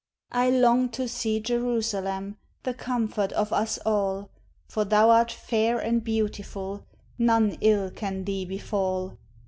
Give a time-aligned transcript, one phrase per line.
[0.31, 4.31] I long to see Jerusalem, The comfort of us all;
[4.67, 6.87] For thou art fair and beautiful
[7.19, 9.17] None ill can thee befall.